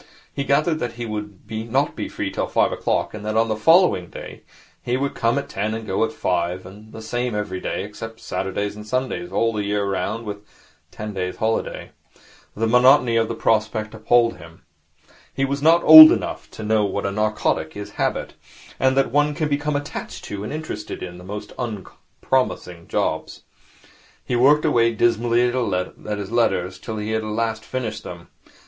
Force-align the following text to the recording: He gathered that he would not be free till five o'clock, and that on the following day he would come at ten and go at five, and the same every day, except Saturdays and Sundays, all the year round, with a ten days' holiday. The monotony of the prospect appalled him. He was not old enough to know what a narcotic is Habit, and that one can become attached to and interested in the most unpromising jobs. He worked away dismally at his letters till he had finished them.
He 0.33 0.45
gathered 0.45 0.79
that 0.79 0.93
he 0.93 1.05
would 1.05 1.37
not 1.51 1.95
be 1.95 2.09
free 2.09 2.31
till 2.31 2.47
five 2.47 2.71
o'clock, 2.71 3.13
and 3.13 3.23
that 3.23 3.37
on 3.37 3.49
the 3.49 3.55
following 3.55 4.09
day 4.09 4.41
he 4.81 4.97
would 4.97 5.13
come 5.13 5.37
at 5.37 5.47
ten 5.47 5.75
and 5.75 5.85
go 5.85 6.03
at 6.03 6.11
five, 6.11 6.65
and 6.65 6.91
the 6.91 7.03
same 7.03 7.35
every 7.35 7.59
day, 7.59 7.83
except 7.83 8.19
Saturdays 8.19 8.75
and 8.75 8.87
Sundays, 8.87 9.31
all 9.31 9.53
the 9.53 9.63
year 9.63 9.85
round, 9.85 10.25
with 10.25 10.37
a 10.37 10.41
ten 10.89 11.13
days' 11.13 11.35
holiday. 11.35 11.91
The 12.55 12.65
monotony 12.65 13.15
of 13.15 13.27
the 13.27 13.35
prospect 13.35 13.93
appalled 13.93 14.37
him. 14.37 14.63
He 15.31 15.45
was 15.45 15.61
not 15.61 15.83
old 15.83 16.11
enough 16.11 16.49
to 16.49 16.63
know 16.63 16.83
what 16.83 17.05
a 17.05 17.11
narcotic 17.11 17.77
is 17.77 17.91
Habit, 17.91 18.33
and 18.79 18.97
that 18.97 19.11
one 19.11 19.35
can 19.35 19.49
become 19.49 19.75
attached 19.75 20.23
to 20.23 20.43
and 20.43 20.51
interested 20.51 21.03
in 21.03 21.19
the 21.19 21.23
most 21.23 21.53
unpromising 21.59 22.87
jobs. 22.87 23.43
He 24.25 24.35
worked 24.35 24.65
away 24.65 24.95
dismally 24.95 25.43
at 25.47 26.17
his 26.17 26.31
letters 26.31 26.79
till 26.79 26.97
he 26.97 27.11
had 27.11 27.57
finished 27.59 28.03
them. 28.03 28.29